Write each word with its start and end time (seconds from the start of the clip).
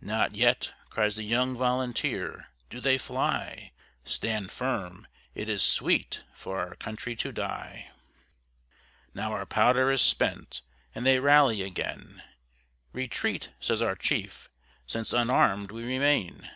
"Not 0.00 0.34
yet," 0.34 0.72
cries 0.88 1.16
the 1.16 1.24
young 1.24 1.58
volunteer, 1.58 2.46
"do 2.70 2.80
they 2.80 2.96
fly! 2.96 3.72
Stand 4.02 4.50
firm! 4.50 5.06
it 5.34 5.46
is 5.46 5.62
sweet 5.62 6.24
for 6.32 6.58
our 6.58 6.74
country 6.76 7.14
to 7.16 7.32
die!" 7.32 7.90
Now 9.12 9.32
our 9.34 9.44
powder 9.44 9.90
is 9.92 10.00
spent, 10.00 10.62
and 10.94 11.04
they 11.04 11.18
rally 11.20 11.60
again; 11.60 12.22
"Retreat!" 12.94 13.52
says 13.60 13.82
our 13.82 13.94
chief, 13.94 14.48
"since 14.86 15.12
unarmed 15.12 15.70
we 15.70 15.84
remain!" 15.84 16.48